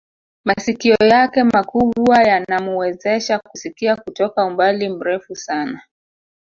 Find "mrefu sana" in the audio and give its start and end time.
4.89-5.81